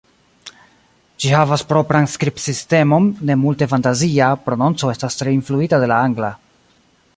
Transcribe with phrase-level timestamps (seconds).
[1.25, 6.35] Ĝi havas propran skribsistemon, ne multe fantazia, prononco estas tre influita de la angla.